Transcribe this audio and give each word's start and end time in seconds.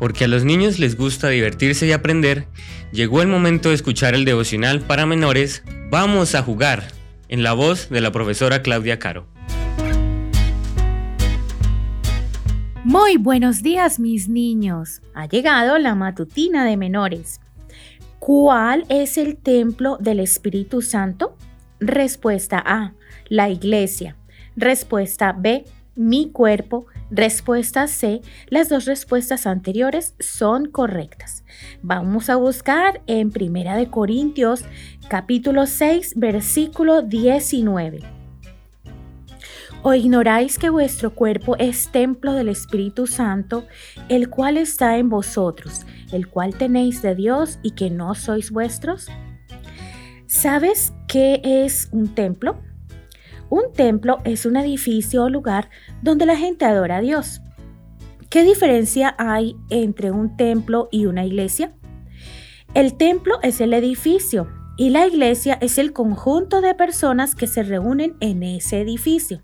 porque 0.00 0.24
a 0.24 0.28
los 0.28 0.44
niños 0.44 0.80
les 0.80 0.96
gusta 0.96 1.28
divertirse 1.28 1.86
y 1.86 1.92
aprender, 1.92 2.48
llegó 2.90 3.22
el 3.22 3.28
momento 3.28 3.68
de 3.68 3.76
escuchar 3.76 4.14
el 4.14 4.24
devocional 4.24 4.80
para 4.80 5.06
menores 5.06 5.62
Vamos 5.90 6.36
a 6.36 6.42
jugar, 6.42 6.84
en 7.28 7.42
la 7.42 7.52
voz 7.52 7.90
de 7.90 8.00
la 8.00 8.10
profesora 8.10 8.62
Claudia 8.62 8.98
Caro. 8.98 9.26
Muy 12.84 13.18
buenos 13.18 13.62
días 13.62 13.98
mis 13.98 14.28
niños. 14.28 15.02
Ha 15.14 15.26
llegado 15.26 15.78
la 15.78 15.94
matutina 15.94 16.64
de 16.64 16.76
menores. 16.76 17.40
¿Cuál 18.20 18.86
es 18.88 19.18
el 19.18 19.36
templo 19.36 19.98
del 20.00 20.20
Espíritu 20.20 20.80
Santo? 20.80 21.36
Respuesta 21.78 22.62
A, 22.64 22.94
la 23.28 23.50
iglesia. 23.50 24.16
Respuesta 24.56 25.32
B, 25.32 25.64
mi 26.00 26.30
cuerpo. 26.30 26.86
Respuesta 27.10 27.86
C, 27.86 28.22
las 28.48 28.68
dos 28.68 28.86
respuestas 28.86 29.46
anteriores 29.46 30.14
son 30.18 30.70
correctas. 30.70 31.44
Vamos 31.82 32.30
a 32.30 32.36
buscar 32.36 33.02
en 33.06 33.30
Primera 33.30 33.76
de 33.76 33.90
Corintios 33.90 34.64
capítulo 35.08 35.66
6 35.66 36.14
versículo 36.16 37.02
19. 37.02 38.00
¿O 39.82 39.92
ignoráis 39.94 40.58
que 40.58 40.70
vuestro 40.70 41.14
cuerpo 41.14 41.56
es 41.58 41.90
templo 41.90 42.32
del 42.32 42.48
Espíritu 42.48 43.06
Santo, 43.06 43.66
el 44.08 44.30
cual 44.30 44.56
está 44.56 44.96
en 44.98 45.08
vosotros, 45.10 45.82
el 46.12 46.28
cual 46.28 46.54
tenéis 46.54 47.02
de 47.02 47.14
Dios 47.14 47.58
y 47.62 47.72
que 47.72 47.90
no 47.90 48.14
sois 48.14 48.50
vuestros? 48.50 49.08
¿Sabes 50.26 50.94
qué 51.08 51.40
es 51.44 51.88
un 51.92 52.14
templo? 52.14 52.58
Un 53.50 53.72
templo 53.74 54.20
es 54.24 54.46
un 54.46 54.56
edificio 54.56 55.24
o 55.24 55.28
lugar 55.28 55.70
donde 56.02 56.24
la 56.24 56.36
gente 56.36 56.64
adora 56.64 56.98
a 56.98 57.00
Dios. 57.00 57.42
¿Qué 58.28 58.44
diferencia 58.44 59.16
hay 59.18 59.56
entre 59.70 60.12
un 60.12 60.36
templo 60.36 60.88
y 60.92 61.06
una 61.06 61.26
iglesia? 61.26 61.74
El 62.74 62.96
templo 62.96 63.40
es 63.42 63.60
el 63.60 63.74
edificio 63.74 64.46
y 64.76 64.90
la 64.90 65.04
iglesia 65.04 65.58
es 65.60 65.78
el 65.78 65.92
conjunto 65.92 66.60
de 66.60 66.76
personas 66.76 67.34
que 67.34 67.48
se 67.48 67.64
reúnen 67.64 68.14
en 68.20 68.44
ese 68.44 68.80
edificio. 68.80 69.42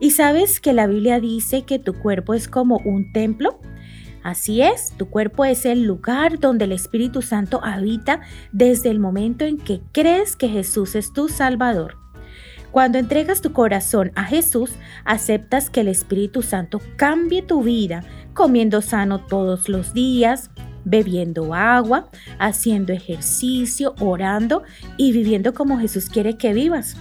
¿Y 0.00 0.10
sabes 0.10 0.58
que 0.58 0.72
la 0.72 0.88
Biblia 0.88 1.20
dice 1.20 1.62
que 1.62 1.78
tu 1.78 1.94
cuerpo 1.94 2.34
es 2.34 2.48
como 2.48 2.78
un 2.84 3.12
templo? 3.12 3.60
Así 4.24 4.62
es, 4.62 4.94
tu 4.98 5.10
cuerpo 5.10 5.44
es 5.44 5.64
el 5.64 5.84
lugar 5.84 6.40
donde 6.40 6.64
el 6.64 6.72
Espíritu 6.72 7.22
Santo 7.22 7.60
habita 7.62 8.20
desde 8.50 8.90
el 8.90 8.98
momento 8.98 9.44
en 9.44 9.58
que 9.58 9.80
crees 9.92 10.34
que 10.34 10.48
Jesús 10.48 10.96
es 10.96 11.12
tu 11.12 11.28
Salvador. 11.28 12.07
Cuando 12.70 12.98
entregas 12.98 13.40
tu 13.40 13.52
corazón 13.52 14.12
a 14.14 14.24
Jesús, 14.24 14.72
aceptas 15.04 15.70
que 15.70 15.80
el 15.80 15.88
Espíritu 15.88 16.42
Santo 16.42 16.80
cambie 16.96 17.42
tu 17.42 17.62
vida, 17.62 18.04
comiendo 18.34 18.82
sano 18.82 19.24
todos 19.24 19.68
los 19.68 19.94
días, 19.94 20.50
bebiendo 20.84 21.54
agua, 21.54 22.10
haciendo 22.38 22.92
ejercicio, 22.92 23.94
orando 24.00 24.62
y 24.96 25.12
viviendo 25.12 25.54
como 25.54 25.78
Jesús 25.78 26.08
quiere 26.08 26.36
que 26.36 26.52
vivas. 26.52 26.96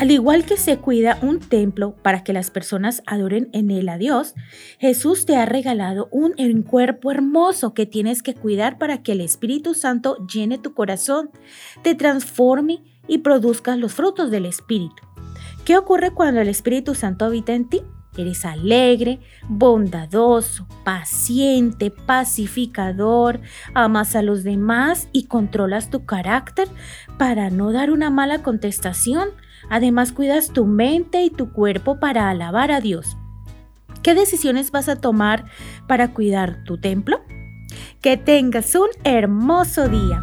Al 0.00 0.10
igual 0.10 0.46
que 0.46 0.56
se 0.56 0.78
cuida 0.78 1.18
un 1.20 1.40
templo 1.40 1.94
para 1.94 2.24
que 2.24 2.32
las 2.32 2.50
personas 2.50 3.02
adoren 3.04 3.50
en 3.52 3.70
él 3.70 3.86
a 3.90 3.98
Dios, 3.98 4.34
Jesús 4.78 5.26
te 5.26 5.36
ha 5.36 5.44
regalado 5.44 6.08
un, 6.10 6.32
cuerpo 6.62 7.10
hermoso 7.10 7.74
que 7.74 7.84
tienes 7.84 8.22
que 8.22 8.34
cuidar 8.34 8.78
para 8.78 9.02
que 9.02 9.12
el 9.12 9.20
Espíritu 9.20 9.74
Santo 9.74 10.16
llene 10.26 10.56
tu 10.56 10.72
corazón, 10.72 11.30
te 11.82 11.94
transforme 11.94 12.82
y 13.10 13.18
produzcas 13.18 13.76
los 13.76 13.92
frutos 13.92 14.30
del 14.30 14.46
Espíritu. 14.46 15.02
¿Qué 15.64 15.76
ocurre 15.76 16.12
cuando 16.12 16.40
el 16.40 16.48
Espíritu 16.48 16.94
Santo 16.94 17.24
habita 17.24 17.52
en 17.52 17.68
ti? 17.68 17.82
Eres 18.16 18.44
alegre, 18.44 19.18
bondadoso, 19.48 20.66
paciente, 20.84 21.90
pacificador, 21.90 23.40
amas 23.74 24.14
a 24.14 24.22
los 24.22 24.44
demás 24.44 25.08
y 25.12 25.24
controlas 25.26 25.90
tu 25.90 26.06
carácter 26.06 26.68
para 27.18 27.50
no 27.50 27.72
dar 27.72 27.90
una 27.90 28.10
mala 28.10 28.42
contestación. 28.42 29.28
Además 29.68 30.12
cuidas 30.12 30.52
tu 30.52 30.64
mente 30.64 31.22
y 31.22 31.30
tu 31.30 31.52
cuerpo 31.52 31.98
para 31.98 32.30
alabar 32.30 32.70
a 32.70 32.80
Dios. 32.80 33.16
¿Qué 34.02 34.14
decisiones 34.14 34.70
vas 34.70 34.88
a 34.88 34.96
tomar 34.96 35.46
para 35.88 36.12
cuidar 36.12 36.62
tu 36.64 36.78
templo? 36.78 37.20
Que 38.00 38.16
tengas 38.16 38.74
un 38.76 38.88
hermoso 39.04 39.88
día. 39.88 40.22